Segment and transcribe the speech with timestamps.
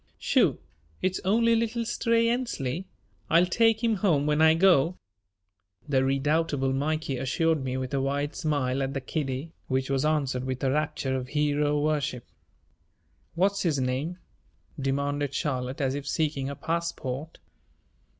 [0.17, 0.57] "Shoo,
[1.03, 2.87] it's only little Stray Ensley.
[3.29, 4.97] I'll take him home when I go,"
[5.87, 10.43] the redoubtable Mikey assured me with a wide smile at the kiddie, which was answered
[10.45, 12.25] with a rapture of hero worship.
[13.35, 14.17] "What's his name?"
[14.79, 17.37] demanded Charlotte as if seeking a passport.